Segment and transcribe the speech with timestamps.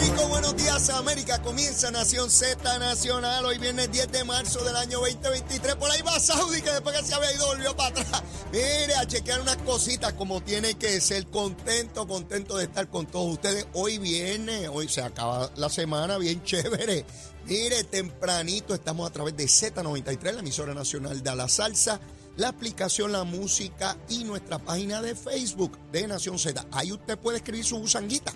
[0.00, 1.42] Rico, buenos días América.
[1.42, 3.44] Comienza Nación Z Nacional.
[3.44, 5.74] Hoy viernes 10 de marzo del año 2023.
[5.74, 8.22] Por ahí va Saudi, que después que se había ido volvió para atrás.
[8.52, 11.26] Mire, a chequear unas cositas como tiene que ser.
[11.26, 13.66] Contento, contento de estar con todos ustedes.
[13.74, 17.04] Hoy viene, hoy se acaba la semana bien chévere.
[17.44, 22.00] Mire, tempranito estamos a través de Z93, la emisora nacional de la salsa
[22.36, 26.64] la aplicación La Música y nuestra página de Facebook de Nación Z.
[26.72, 28.32] Ahí usted puede escribir su busanguita.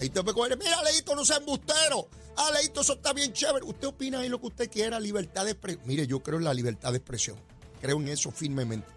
[0.00, 2.08] Ahí usted puede mira, Leito, no sea embustero.
[2.36, 3.64] Ah, Leito, eso está bien chévere.
[3.64, 5.82] Usted opina ahí lo que usted quiera, libertad de expresión.
[5.86, 7.36] Mire, yo creo en la libertad de expresión.
[7.80, 8.88] Creo en eso firmemente.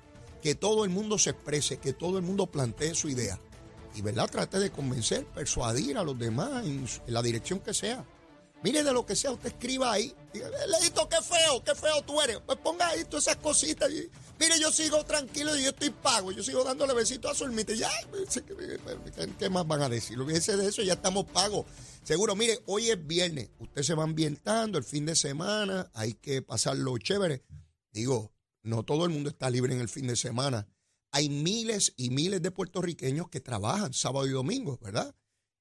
[0.41, 3.39] Que todo el mundo se exprese, que todo el mundo plantee su idea.
[3.95, 4.29] Y, ¿verdad?
[4.29, 8.05] Trate de convencer, persuadir a los demás en la dirección que sea.
[8.63, 10.13] Mire de lo que sea, usted escriba ahí.
[10.33, 12.39] Leito, qué feo, qué feo tú eres.
[12.45, 13.89] Pues ponga ahí todas esas cositas.
[14.39, 16.31] Mire, yo sigo tranquilo y yo estoy pago.
[16.31, 17.49] Yo sigo dándole besitos a su.
[17.51, 17.89] Ya,
[19.39, 20.19] ¿qué más van a decir?
[20.19, 21.65] Olvídese de eso, ya estamos pagos.
[22.03, 23.49] Seguro, mire, hoy es viernes.
[23.59, 25.89] Usted se va ambientando el fin de semana.
[25.93, 27.43] Hay que pasarlo chévere.
[27.91, 28.31] Digo,
[28.63, 30.67] no todo el mundo está libre en el fin de semana.
[31.11, 35.13] Hay miles y miles de puertorriqueños que trabajan sábado y domingo, ¿verdad?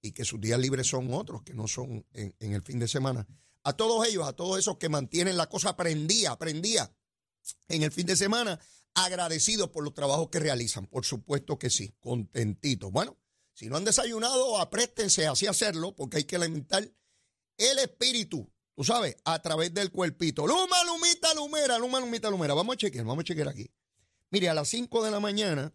[0.03, 3.27] Y que sus días libres son otros, que no son en, el fin de semana.
[3.63, 6.95] A todos ellos, a todos esos que mantienen la cosa prendía, prendía
[7.69, 8.59] en el fin de semana,
[8.95, 10.87] agradecidos por los trabajos que realizan.
[10.87, 12.91] Por supuesto que sí, contentitos.
[12.91, 13.19] Bueno,
[13.53, 16.91] si no han desayunado, apréstense así a hacerlo, porque hay que alimentar
[17.59, 20.47] el espíritu, tú sabes, a través del cuerpito.
[20.47, 22.55] Luma, lumita, lumera, luma, lumita, lumera.
[22.55, 23.71] Vamos a chequear, vamos a chequear aquí.
[24.31, 25.75] Mire, a las 5 de la mañana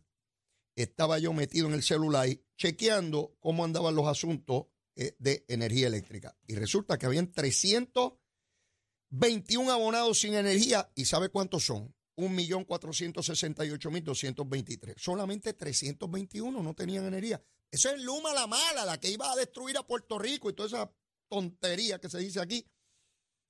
[0.76, 2.28] estaba yo metido en el celular
[2.58, 6.36] chequeando cómo andaban los asuntos eh, de energía eléctrica.
[6.48, 10.92] Y resulta que habían 321 abonados sin energía.
[10.96, 11.96] ¿Y sabe cuántos son?
[12.18, 14.96] 1.468.223.
[14.98, 17.40] Solamente 321 no tenían energía.
[17.70, 20.68] Eso es Luma la mala, la que iba a destruir a Puerto Rico y toda
[20.68, 20.92] esa
[21.28, 22.66] tontería que se dice aquí.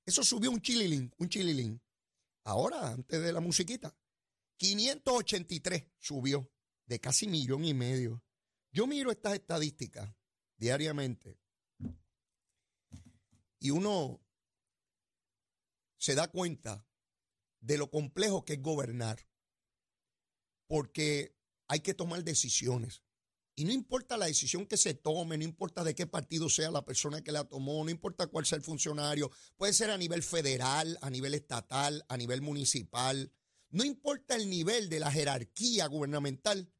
[0.04, 1.80] Eso subió un chililín, un chililín.
[2.44, 3.96] Ahora, antes de la musiquita,
[4.56, 6.50] 583 subió
[6.86, 8.22] de casi millón y medio.
[8.76, 10.06] Yo miro estas estadísticas
[10.58, 11.40] diariamente
[13.58, 14.20] y uno
[15.96, 16.86] se da cuenta
[17.60, 19.26] de lo complejo que es gobernar,
[20.66, 21.34] porque
[21.68, 23.02] hay que tomar decisiones.
[23.54, 26.84] Y no importa la decisión que se tome, no importa de qué partido sea la
[26.84, 30.98] persona que la tomó, no importa cuál sea el funcionario, puede ser a nivel federal,
[31.00, 33.32] a nivel estatal, a nivel municipal,
[33.70, 36.70] no importa el nivel de la jerarquía gubernamental,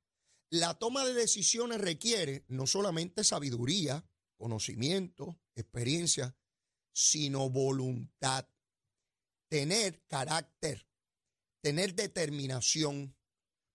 [0.51, 6.37] la toma de decisiones requiere no solamente sabiduría, conocimiento, experiencia,
[6.93, 8.49] sino voluntad,
[9.49, 10.89] tener carácter,
[11.63, 13.17] tener determinación,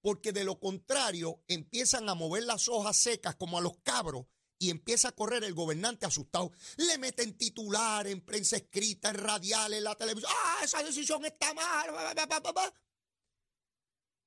[0.02, 4.26] porque de lo contrario empiezan a mover las hojas secas como a los cabros
[4.58, 6.52] y empieza a correr el gobernante asustado.
[6.78, 10.32] Le meten titular en prensa escrita, en radial, en la televisión.
[10.36, 11.90] Ah, esa decisión está mal.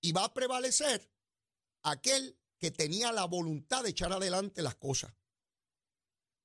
[0.01, 1.14] Y va a prevalecer
[1.85, 5.15] aquel que tenía la voluntad de echar adelante las cosas.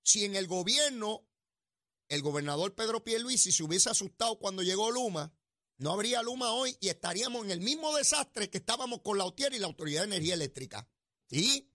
[0.04, 1.28] Si en el gobierno
[2.08, 5.34] el gobernador Pedro Pierluisi se hubiese asustado cuando llegó Luma,
[5.78, 9.54] no habría Luma hoy y estaríamos en el mismo desastre que estábamos con la UTIER
[9.54, 10.90] y la Autoridad de Energía Eléctrica.
[11.30, 11.72] ¿Sí?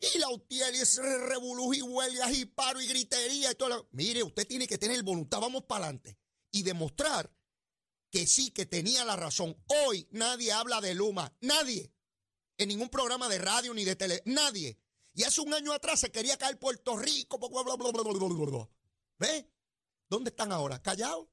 [0.00, 3.88] Y la UTIER y ese y huelgas y paro y gritería y todo.
[3.92, 6.18] Mire, usted tiene que tener voluntad, vamos para adelante
[6.50, 7.30] y demostrar
[8.10, 9.62] que sí, que tenía la razón.
[9.66, 11.95] Hoy nadie habla de Luma, nadie
[12.58, 14.22] en ningún programa de radio ni de tele.
[14.24, 14.78] Nadie.
[15.14, 17.38] Y hace un año atrás se quería caer Puerto Rico.
[19.18, 19.50] ¿Ve?
[20.08, 20.82] ¿Dónde están ahora?
[20.82, 21.26] ¿Callados?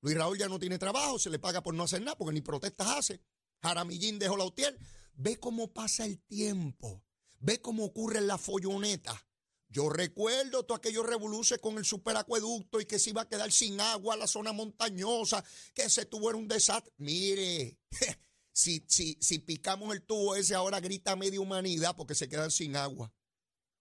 [0.00, 2.40] Luis Raúl ya no tiene trabajo, se le paga por no hacer nada porque ni
[2.40, 3.20] protestas hace.
[3.60, 4.78] Jaramillín dejó la UTIER.
[5.14, 7.04] Ve cómo pasa el tiempo.
[7.38, 9.26] Ve cómo ocurre la folloneta.
[9.68, 13.80] Yo recuerdo todo aquello revoluce con el superacueducto y que se iba a quedar sin
[13.80, 15.42] agua la zona montañosa,
[15.72, 16.92] que se tuvo un desastre.
[16.98, 17.78] Mire,
[18.52, 22.76] Si, si, si picamos el tubo ese, ahora grita media humanidad porque se quedan sin
[22.76, 23.12] agua.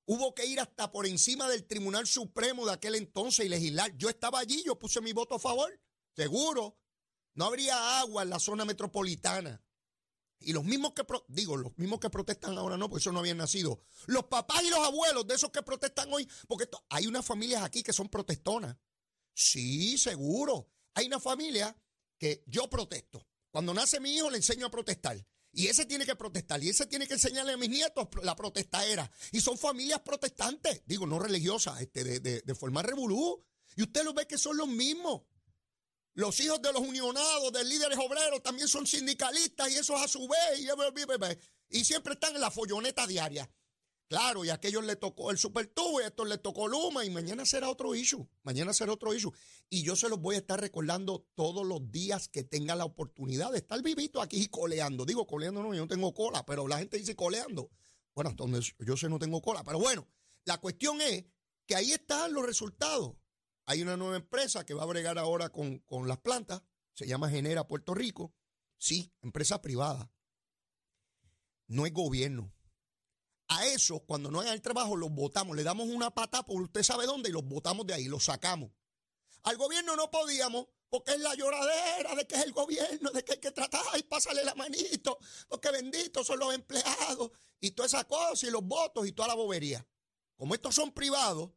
[0.05, 3.95] Hubo que ir hasta por encima del Tribunal Supremo de aquel entonces y legislar.
[3.97, 5.79] Yo estaba allí, yo puse mi voto a favor,
[6.15, 6.77] seguro.
[7.33, 9.63] No habría agua en la zona metropolitana.
[10.39, 13.37] Y los mismos que, digo, los mismos que protestan ahora no, porque eso no habían
[13.37, 13.83] nacido.
[14.07, 17.83] Los papás y los abuelos de esos que protestan hoy, porque hay unas familias aquí
[17.83, 18.75] que son protestonas.
[19.33, 20.67] Sí, seguro.
[20.95, 21.77] Hay una familia
[22.17, 23.27] que yo protesto.
[23.51, 25.23] Cuando nace mi hijo le enseño a protestar.
[25.53, 26.63] Y ese tiene que protestar.
[26.63, 29.11] Y ese tiene que enseñarle a mis nietos la protestadera.
[29.31, 33.43] Y son familias protestantes, digo, no religiosas, este, de, de, formar revolú.
[33.75, 35.23] Y usted lo ve que son los mismos.
[36.13, 40.27] Los hijos de los unionados, de líderes obreros, también son sindicalistas y esos a su
[40.27, 40.59] vez.
[40.59, 43.49] Y, y siempre están en la folloneta diaria.
[44.11, 47.09] Claro, y a aquellos le tocó el supertubo y a estos le tocó Luma y
[47.09, 48.27] mañana será otro issue.
[48.43, 49.31] Mañana será otro issue.
[49.69, 53.53] Y yo se los voy a estar recordando todos los días que tenga la oportunidad
[53.53, 55.05] de estar vivito aquí y coleando.
[55.05, 57.71] Digo, coleando no, yo no tengo cola, pero la gente dice coleando.
[58.13, 60.05] Bueno, entonces yo sé no tengo cola, pero bueno,
[60.43, 61.23] la cuestión es
[61.65, 63.15] que ahí están los resultados.
[63.65, 66.61] Hay una nueva empresa que va a bregar ahora con, con las plantas,
[66.95, 68.33] se llama Genera Puerto Rico.
[68.77, 70.11] Sí, empresa privada.
[71.67, 72.51] No es gobierno
[73.51, 75.57] a eso, cuando no hagan el trabajo, los votamos.
[75.57, 78.71] Le damos una pata por usted sabe dónde y los votamos de ahí, los sacamos.
[79.43, 83.33] Al gobierno no podíamos, porque es la lloradera de que es el gobierno, de que
[83.33, 85.19] hay que tratar y pásale la manito,
[85.49, 89.33] porque benditos son los empleados y toda esa cosa y los votos y toda la
[89.33, 89.85] bobería.
[90.37, 91.51] Como estos son privados,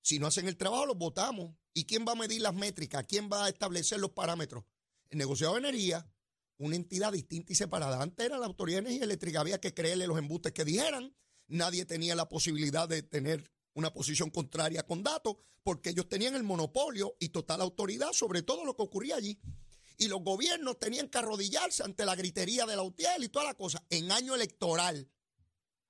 [0.00, 1.56] si no hacen el trabajo, los votamos.
[1.74, 3.04] ¿Y quién va a medir las métricas?
[3.08, 4.64] ¿Quién va a establecer los parámetros?
[5.10, 6.06] El negociado de energía,
[6.58, 8.00] una entidad distinta y separada.
[8.00, 11.16] Antes era la Autoridad de Energía Eléctrica, había que creerle los embustes que dijeran
[11.48, 16.42] nadie tenía la posibilidad de tener una posición contraria con datos, porque ellos tenían el
[16.42, 19.38] monopolio y total autoridad sobre todo lo que ocurría allí.
[19.98, 23.54] Y los gobiernos tenían que arrodillarse ante la gritería de la UTIEL y toda la
[23.54, 23.84] cosa.
[23.90, 25.08] En año electoral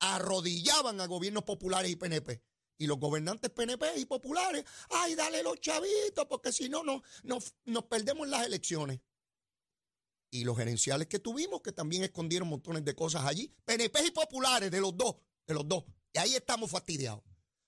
[0.01, 2.43] arrodillaban a gobiernos populares y PNP.
[2.79, 7.55] Y los gobernantes PNP y populares, ay, dale los chavitos, porque si no, no nos,
[7.65, 9.01] nos perdemos las elecciones.
[10.31, 14.71] Y los gerenciales que tuvimos, que también escondieron montones de cosas allí, PNP y populares
[14.71, 15.17] de los dos,
[15.47, 15.85] de los dos.
[16.13, 17.23] Y ahí estamos fastidiados.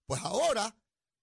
[0.07, 0.77] Pues ahora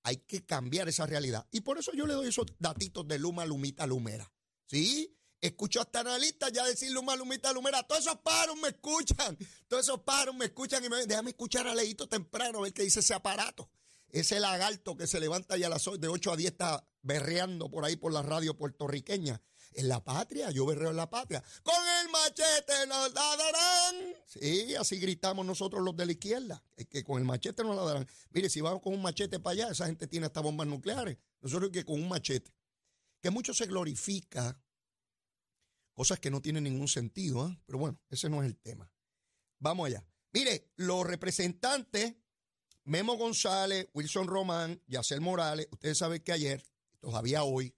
[0.04, 1.48] hay que cambiar esa realidad.
[1.52, 4.32] Y por eso yo le doy esos datitos de Luma, Lumita, Lumera.
[4.66, 5.18] ¿Sí?
[5.40, 7.84] Escucho hasta analistas ya decir Luma, Lumita, Lumera.
[7.84, 9.38] Todos esos paros me escuchan.
[9.68, 12.84] Todos esos paros me escuchan y me déjame escuchar a Leito temprano a ver qué
[12.84, 13.70] dice ese aparato.
[14.10, 17.86] Ese lagarto que se levanta ya a las de 8 a 10 está berreando por
[17.86, 19.42] ahí por la radio puertorriqueña
[19.74, 21.44] en la patria, yo berreo en la patria.
[21.64, 21.76] Con
[22.24, 24.16] machete nos la darán.
[24.26, 28.08] Sí, así gritamos nosotros los de la izquierda, que con el machete nos la darán.
[28.32, 31.18] Mire, si vamos con un machete para allá, esa gente tiene hasta bombas nucleares.
[31.42, 32.52] Nosotros que con un machete.
[33.22, 34.60] Que mucho se glorifica,
[35.94, 37.60] cosas que no tienen ningún sentido, ¿eh?
[37.66, 38.92] pero bueno, ese no es el tema.
[39.60, 40.04] Vamos allá.
[40.34, 42.16] Mire, los representantes,
[42.84, 46.64] Memo González, Wilson Román, Yacel Morales, ustedes saben que ayer,
[47.00, 47.76] todavía hoy,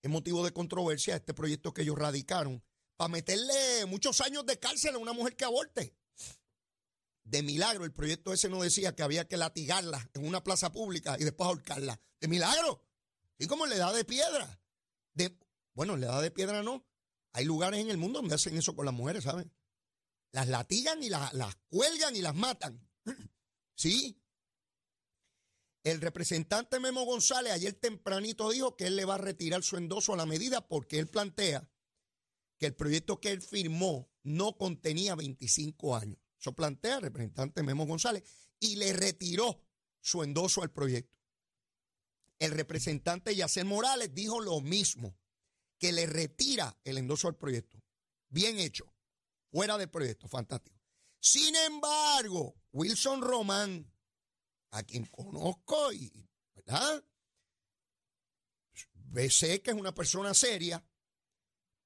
[0.00, 2.62] es motivo de controversia este proyecto que ellos radicaron
[2.96, 3.54] para meterle
[3.86, 5.94] muchos años de cárcel a una mujer que aborte.
[7.24, 11.16] De milagro, el proyecto ese no decía que había que latigarla en una plaza pública
[11.18, 12.00] y después ahorcarla.
[12.20, 12.84] De milagro.
[13.38, 14.60] Y como le da de piedra.
[15.14, 15.38] De,
[15.74, 16.84] bueno, le da de piedra no.
[17.32, 19.52] Hay lugares en el mundo donde hacen eso con las mujeres, ¿saben?
[20.32, 22.88] Las latigan y las, las cuelgan y las matan.
[23.74, 24.22] Sí,
[25.84, 30.14] el representante Memo González ayer tempranito dijo que él le va a retirar su endoso
[30.14, 31.68] a la medida porque él plantea
[32.62, 36.16] que el proyecto que él firmó no contenía 25 años.
[36.38, 38.22] Eso plantea el representante Memo González
[38.60, 39.64] y le retiró
[40.00, 41.18] su endoso al proyecto.
[42.38, 45.18] El representante Yacel Morales dijo lo mismo,
[45.76, 47.82] que le retira el endoso al proyecto.
[48.28, 48.94] Bien hecho,
[49.50, 50.80] fuera del proyecto, fantástico.
[51.18, 53.92] Sin embargo, Wilson Román,
[54.70, 57.04] a quien conozco y, ¿verdad?
[59.30, 60.80] Sé que es una persona seria,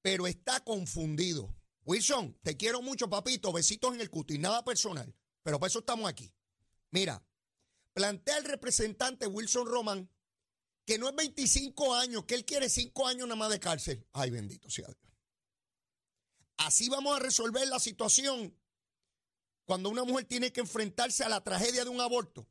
[0.07, 1.53] pero está confundido.
[1.83, 3.51] Wilson, te quiero mucho, papito.
[3.51, 5.13] Besitos en el cutis, nada personal.
[5.43, 6.33] Pero por eso estamos aquí.
[6.91, 7.21] Mira,
[7.91, 10.09] plantea el representante Wilson Román
[10.85, 14.07] que no es 25 años, que él quiere 5 años nada más de cárcel.
[14.13, 15.13] Ay, bendito sea Dios.
[16.55, 18.57] Así vamos a resolver la situación
[19.65, 22.47] cuando una mujer tiene que enfrentarse a la tragedia de un aborto.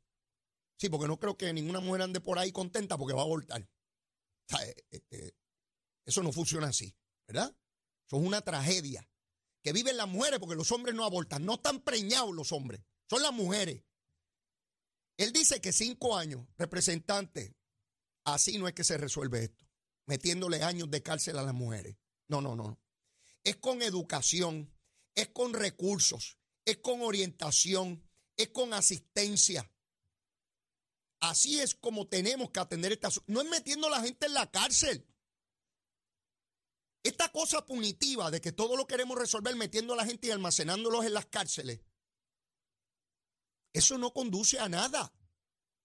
[0.76, 3.66] Sí, porque no creo que ninguna mujer ande por ahí contenta porque va a abortar.
[4.61, 5.35] Eh, este,
[6.04, 6.95] eso no funciona así,
[7.26, 7.54] ¿verdad?
[8.06, 9.09] Eso es una tragedia.
[9.62, 11.45] Que viven las mujeres porque los hombres no abortan.
[11.45, 13.83] No están preñados los hombres, son las mujeres.
[15.16, 17.56] Él dice que cinco años, representante,
[18.25, 19.66] así no es que se resuelve esto,
[20.06, 21.97] metiéndole años de cárcel a las mujeres.
[22.28, 22.78] No, no, no.
[23.42, 24.73] Es con educación,
[25.14, 28.06] es con recursos, es con orientación,
[28.37, 29.73] es con asistencia.
[31.21, 33.09] Así es como tenemos que atender esta...
[33.26, 35.06] No es metiendo a la gente en la cárcel.
[37.03, 41.05] Esta cosa punitiva de que todo lo queremos resolver metiendo a la gente y almacenándolos
[41.05, 41.81] en las cárceles,
[43.73, 45.12] eso no conduce a nada.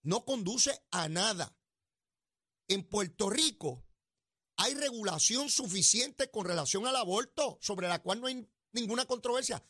[0.04, 1.56] No conduce a nada.
[2.68, 3.86] En Puerto Rico
[4.56, 9.64] hay regulación suficiente con relación al aborto, sobre la cual no hay ninguna controversia.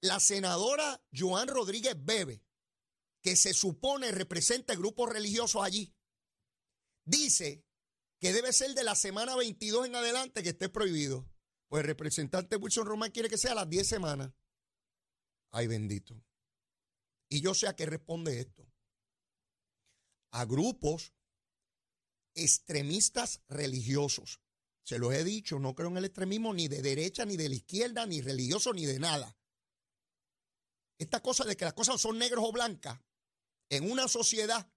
[0.00, 2.42] La senadora Joan Rodríguez Bebe
[3.22, 5.94] que se supone representa el grupo religioso allí,
[7.04, 7.64] dice
[8.18, 11.28] que debe ser de la semana 22 en adelante que esté prohibido.
[11.68, 14.32] Pues el representante Wilson Román quiere que sea a las 10 semanas.
[15.50, 16.20] Ay, bendito.
[17.28, 18.66] Y yo sé a qué responde esto.
[20.32, 21.12] A grupos
[22.34, 24.40] extremistas religiosos.
[24.82, 27.56] Se los he dicho, no creo en el extremismo ni de derecha, ni de la
[27.56, 29.36] izquierda, ni religioso, ni de nada.
[30.98, 32.98] Esta cosa de que las cosas son negros o blancas,
[33.68, 34.72] en una sociedad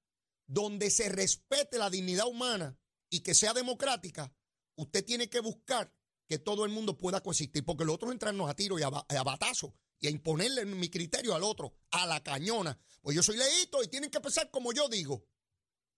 [0.46, 2.81] donde se respete la dignidad humana
[3.12, 4.34] y que sea democrática,
[4.76, 5.94] usted tiene que buscar
[6.28, 9.76] que todo el mundo pueda coexistir, porque los otros entrarnos a tiro y a, batazo
[10.00, 12.80] y a imponerle mi criterio al otro, a la cañona.
[13.02, 15.28] Pues yo soy leíto y tienen que pensar como yo digo.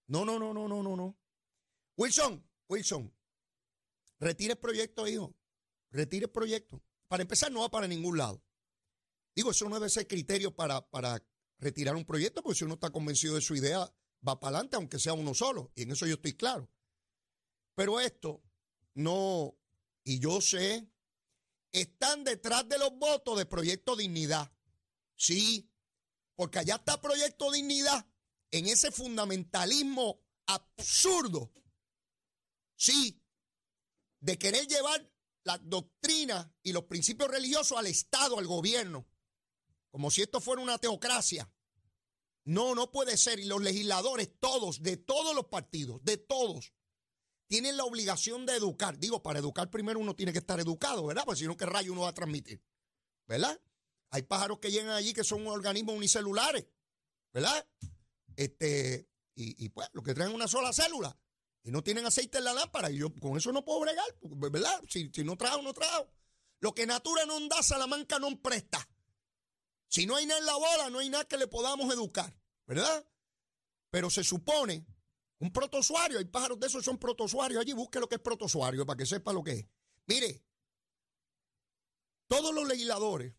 [0.08, 1.18] No, no, no, no, no, no, no.
[1.96, 3.14] Wilson, Wilson,
[4.20, 5.36] retire el proyecto, hijo.
[5.92, 6.84] Retire el proyecto.
[7.08, 8.44] Para empezar, no va para ningún lado.
[9.36, 11.24] Digo, eso no debe ser criterio para, para
[11.60, 13.94] retirar un proyecto, porque si uno está convencido de su idea,
[14.28, 15.72] va para adelante, aunque sea uno solo.
[15.76, 16.68] Y en eso yo estoy claro.
[17.76, 18.44] Pero esto
[18.94, 19.56] no,
[20.04, 20.88] y yo sé,
[21.72, 24.52] están detrás de los votos de Proyecto Dignidad.
[25.16, 25.70] Sí,
[26.36, 28.06] porque allá está Proyecto Dignidad
[28.52, 31.52] en ese fundamentalismo absurdo
[32.84, 33.22] Sí,
[34.20, 35.10] de querer llevar
[35.46, 39.08] la doctrina y los principios religiosos al Estado, al gobierno,
[39.90, 41.50] como si esto fuera una teocracia.
[42.44, 43.40] No, no puede ser.
[43.40, 46.74] Y los legisladores, todos, de todos los partidos, de todos,
[47.54, 48.98] tienen la obligación de educar.
[48.98, 51.22] Digo, para educar primero uno tiene que estar educado, ¿verdad?
[51.24, 52.60] Porque si no, ¿qué rayo uno va a transmitir?
[53.28, 53.62] ¿Verdad?
[54.10, 56.66] Hay pájaros que llegan allí que son organismos unicelulares,
[57.32, 57.64] ¿verdad?
[58.36, 61.16] Este, y, pues, lo que traen una sola célula
[61.62, 62.90] y no tienen aceite en la lámpara.
[62.90, 64.82] Y yo con eso no puedo bregar, ¿verdad?
[64.90, 66.10] Si, no trajo, no trajo.
[66.60, 68.90] Lo que natura no da, Salamanca no presta.
[69.90, 73.06] Si no hay nada en la bola, no hay nada que le podamos educar, ¿verdad?
[73.92, 74.88] Pero se supone
[75.44, 77.60] un protozoario, hay pájaros de esos son protozoarios.
[77.60, 79.66] Allí busque lo que es protozoario para que sepa lo que es.
[80.08, 80.42] Mire,
[82.30, 83.34] todos los legisladores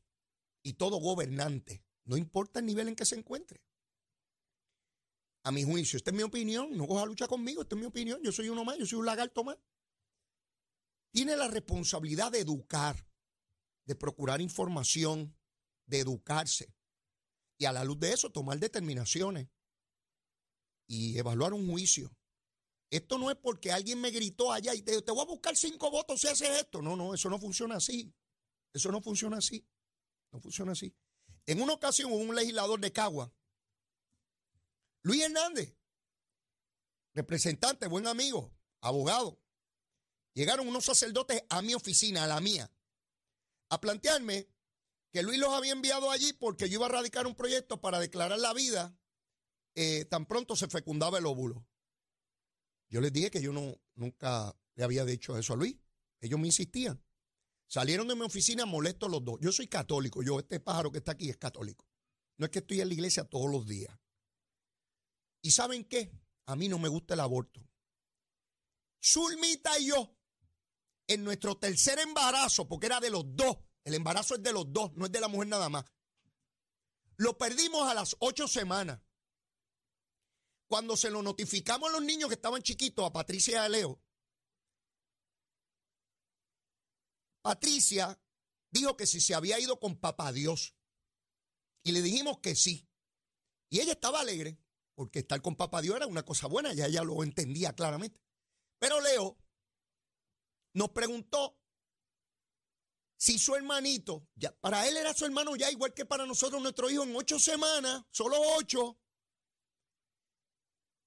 [0.62, 3.64] y todo gobernante, no importa el nivel en que se encuentre,
[5.44, 5.96] a mi juicio.
[5.96, 8.20] Esta es mi opinión, no coja lucha conmigo, esta es mi opinión.
[8.22, 9.56] Yo soy uno más, yo soy un lagarto más.
[11.10, 13.08] Tiene la responsabilidad de educar,
[13.86, 15.34] de procurar información,
[15.86, 16.74] de educarse.
[17.56, 19.48] Y a la luz de eso, tomar determinaciones
[20.86, 22.16] y evaluar un juicio.
[22.90, 25.90] Esto no es porque alguien me gritó allá y te, te voy a buscar cinco
[25.90, 26.80] votos si haces esto.
[26.82, 28.12] No, no, eso no funciona así.
[28.72, 29.66] Eso no funciona así.
[30.30, 30.94] No funciona así.
[31.46, 33.32] En una ocasión, un legislador de Cagua
[35.04, 35.76] Luis Hernández,
[37.12, 39.38] representante, buen amigo, abogado.
[40.32, 42.72] Llegaron unos sacerdotes a mi oficina, a la mía,
[43.68, 44.48] a plantearme
[45.12, 48.38] que Luis los había enviado allí porque yo iba a radicar un proyecto para declarar
[48.38, 48.98] la vida
[49.74, 51.66] eh, tan pronto se fecundaba el óvulo.
[52.88, 55.76] Yo les dije que yo no, nunca le había dicho eso a Luis.
[56.20, 57.02] Ellos me insistían.
[57.66, 59.38] Salieron de mi oficina molestos los dos.
[59.40, 61.86] Yo soy católico, yo, este pájaro que está aquí es católico.
[62.36, 63.96] No es que estoy en la iglesia todos los días.
[65.42, 66.12] ¿Y saben qué?
[66.46, 67.60] A mí no me gusta el aborto.
[69.02, 70.16] Zulmita y yo,
[71.06, 74.92] en nuestro tercer embarazo, porque era de los dos, el embarazo es de los dos,
[74.94, 75.84] no es de la mujer nada más,
[77.16, 79.00] lo perdimos a las ocho semanas.
[80.66, 84.02] Cuando se lo notificamos a los niños que estaban chiquitos, a Patricia y a Leo,
[87.42, 88.18] Patricia
[88.70, 90.74] dijo que si se había ido con papá Dios.
[91.82, 92.88] Y le dijimos que sí.
[93.68, 94.58] Y ella estaba alegre
[94.94, 98.20] porque estar con papá Dios era una cosa buena, ya ella lo entendía claramente.
[98.78, 99.36] Pero Leo
[100.74, 101.58] nos preguntó
[103.16, 106.90] si su hermanito, ya, para él era su hermano ya igual que para nosotros nuestro
[106.90, 108.98] hijo en ocho semanas, solo ocho.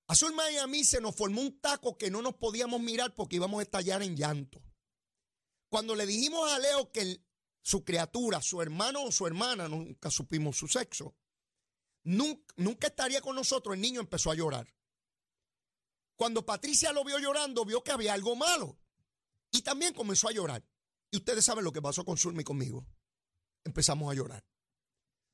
[0.07, 2.79] A su hermana y a mí se nos formó un taco que no nos podíamos
[2.79, 4.63] mirar porque íbamos a estallar en llanto.
[5.69, 7.21] Cuando le dijimos a Leo que
[7.61, 11.15] su criatura, su hermano o su hermana, nunca supimos su sexo,
[12.03, 14.73] nunca, estaría con nosotros, el niño empezó a llorar.
[16.15, 18.79] Cuando Patricia lo vio llorando, vio que había algo malo.
[19.51, 20.65] Y también comenzó a llorar.
[21.11, 22.87] Y ustedes saben lo que pasó con Zulma y conmigo.
[23.65, 24.43] Empezamos a llorar.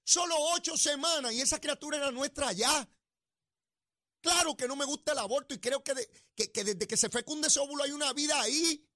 [0.04, 2.90] Solo ocho semanas y esa criatura era nuestra ya.
[4.24, 5.94] Claro que no me gusta el aborto y creo que,
[6.34, 8.90] que desde que se fecunde ese óvulo hay una vida ahí.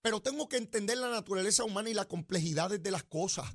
[0.00, 3.52] Pero tengo que entender la naturaleza humana y las complejidades de las cosas.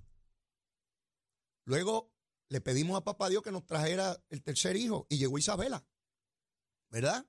[1.63, 2.11] Luego
[2.49, 5.87] le pedimos a papá Dios que nos trajera el tercer hijo y llegó Isabela.
[6.89, 7.25] ¿Verdad?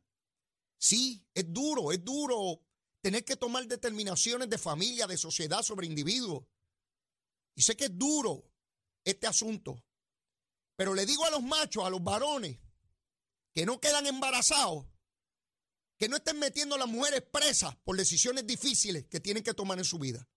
[0.77, 2.61] Sí, es duro, es duro
[3.03, 6.45] tener que tomar determinaciones de familia, de sociedad sobre individuos.
[7.55, 8.51] Y sé que es duro
[9.05, 9.81] este asunto.
[10.76, 12.59] Pero le digo a los machos, a los varones,
[13.52, 14.87] que no quedan embarazados,
[15.97, 19.78] que no estén metiendo a las mujeres presas por decisiones difíciles que tienen que tomar
[19.78, 20.28] en su vida.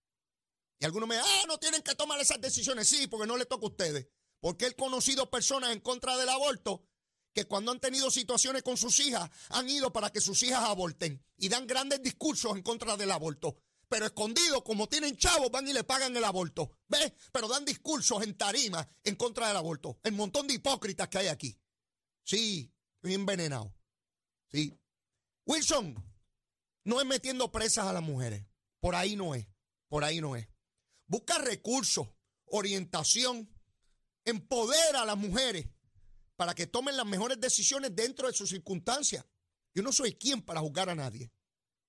[0.80, 2.88] Y algunos me dicen, ah, no tienen que tomar esas decisiones.
[2.88, 4.08] Sí, porque no le toca a ustedes.
[4.40, 6.88] Porque he conocido personas en contra del aborto
[7.34, 11.24] que cuando han tenido situaciones con sus hijas han ido para que sus hijas aborten
[11.38, 13.58] y dan grandes discursos en contra del aborto.
[13.90, 16.78] Pero escondidos, como tienen chavos, van y le pagan el aborto.
[16.88, 17.14] ¿Ves?
[17.32, 20.00] Pero dan discursos en tarima en contra del aborto.
[20.04, 21.58] El montón de hipócritas que hay aquí.
[22.24, 23.74] Sí, estoy envenenado.
[24.52, 24.78] Sí.
[25.46, 25.96] Wilson,
[26.84, 28.46] no es metiendo presas a las mujeres.
[28.80, 29.48] Por ahí no es.
[29.88, 30.48] Por ahí no es.
[31.06, 32.08] Busca recursos,
[32.46, 33.50] orientación,
[34.26, 35.68] empodera a las mujeres
[36.36, 39.26] para que tomen las mejores decisiones dentro de sus circunstancias.
[39.74, 41.32] Yo no soy quien para juzgar a nadie.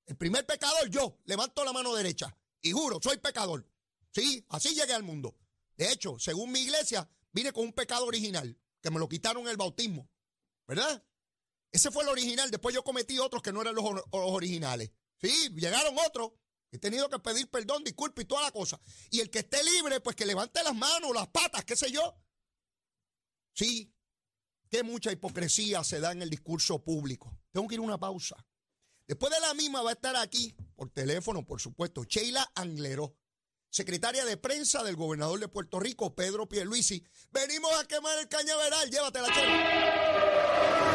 [0.09, 3.69] El primer pecador, yo, levanto la mano derecha y juro, soy pecador.
[4.11, 5.37] Sí, así llegué al mundo.
[5.77, 9.51] De hecho, según mi iglesia, vine con un pecado original, que me lo quitaron en
[9.51, 10.09] el bautismo.
[10.67, 11.05] ¿Verdad?
[11.71, 12.51] Ese fue el original.
[12.51, 14.91] Después yo cometí otros que no eran los, originales.
[15.21, 16.33] Sí, llegaron otros
[16.71, 18.81] He tenido que pedir perdón, disculpa y toda la cosa.
[19.11, 22.15] Y el que esté libre, pues que levante las manos, las patas, qué sé yo.
[23.55, 23.95] Sí,
[24.69, 27.35] que mucha hipocresía se da en el discurso público.
[27.53, 28.37] Tengo que ir a una pausa.
[29.09, 33.17] Después de la misma va a estar aquí, por teléfono, por supuesto, Sheila Angleró,
[33.71, 37.03] secretaria de prensa del gobernador de Puerto Rico, Pedro Pierluisi.
[37.31, 40.88] Venimos a quemar el cañaveral, llévatela, Sheila.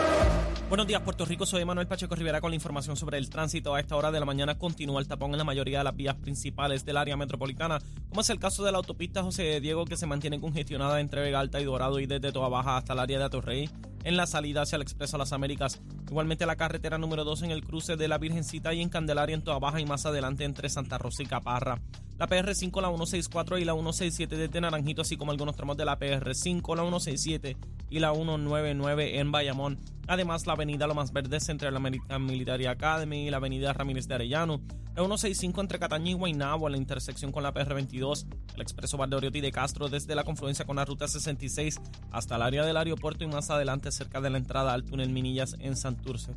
[0.73, 1.45] Buenos días, Puerto Rico.
[1.45, 3.75] Soy Manuel Pacheco Rivera con la información sobre el tránsito.
[3.75, 6.15] A esta hora de la mañana continúa el tapón en la mayoría de las vías
[6.15, 7.77] principales del área metropolitana,
[8.09, 11.41] como es el caso de la autopista José Diego, que se mantiene congestionada entre Vega
[11.41, 13.69] Alta y Dorado y desde Toa Baja hasta el área de Atorrey
[14.03, 15.79] en la salida hacia el Expreso Las Américas.
[16.09, 19.43] Igualmente la carretera número 2 en el cruce de la Virgencita y en Candelaria en
[19.43, 21.81] Toa Baja y más adelante entre Santa Rosa y Caparra.
[22.17, 25.99] La PR5, la 164 y la 167 desde Naranjito, así como algunos tramos de la
[25.99, 27.57] PR5, la 167
[27.93, 29.77] y la 199 en Bayamón.
[30.07, 34.61] Además, la avenida Lomas Verdes entre la Military Academy y la avenida Ramírez de Arellano.
[34.95, 38.25] La 165 entre Cataña y Guaynabo en la intersección con la PR22.
[38.55, 41.79] El expreso Valdoriotti de Castro desde la confluencia con la ruta 66
[42.11, 45.55] hasta el área del aeropuerto y más adelante cerca de la entrada al túnel Minillas
[45.59, 46.31] en Santurce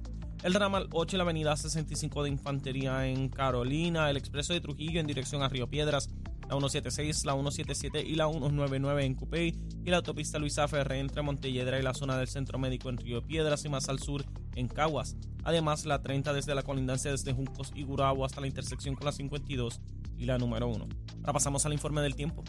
[0.47, 5.01] el ramal 8 y la avenida 65 de Infantería en Carolina, el expreso de Trujillo
[5.01, 6.09] en dirección a Río Piedras,
[6.49, 9.55] la 176, la 177 y la 199 en Cupey
[9.85, 13.23] y la autopista Luisa Ferre entre Montelledra y la zona del Centro Médico en Río
[13.23, 15.17] Piedras y más al sur en Caguas.
[15.45, 19.13] Además, la 30 desde la colindancia desde Juncos y Gurabo hasta la intersección con la
[19.13, 19.81] 52
[20.19, 20.87] y la número 1.
[21.21, 22.45] Ahora pasamos al informe del tiempo.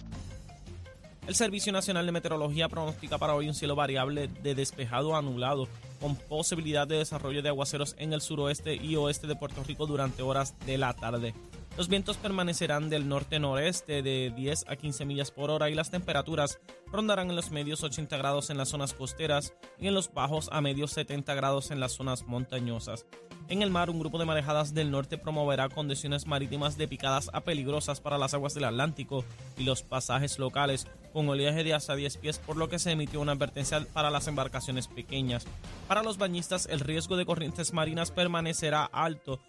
[1.27, 5.67] El Servicio Nacional de Meteorología pronostica para hoy un cielo variable de despejado a anulado,
[5.99, 10.21] con posibilidad de desarrollo de aguaceros en el suroeste y oeste de Puerto Rico durante
[10.21, 11.33] horas de la tarde.
[11.77, 16.59] Los vientos permanecerán del norte-noreste de 10 a 15 millas por hora y las temperaturas
[16.91, 20.59] rondarán en los medios 80 grados en las zonas costeras y en los bajos a
[20.59, 23.05] medios 70 grados en las zonas montañosas.
[23.47, 27.41] En el mar, un grupo de marejadas del norte promoverá condiciones marítimas de picadas a
[27.41, 29.23] peligrosas para las aguas del Atlántico
[29.55, 33.21] y los pasajes locales, con oleaje de hasta 10 pies, por lo que se emitió
[33.21, 35.45] una advertencia para las embarcaciones pequeñas.
[35.87, 39.39] Para los bañistas, el riesgo de corrientes marinas permanecerá alto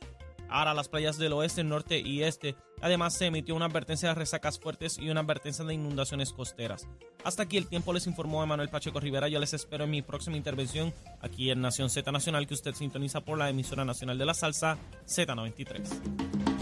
[0.48, 2.56] Ahora las playas del oeste, norte y este.
[2.80, 6.86] Además se emitió una advertencia de resacas fuertes y una advertencia de inundaciones costeras.
[7.24, 9.28] Hasta aquí el tiempo les informó Emanuel Pacheco Rivera.
[9.28, 13.20] Yo les espero en mi próxima intervención aquí en Nación Z Nacional que usted sintoniza
[13.20, 16.57] por la emisora nacional de la salsa Z93.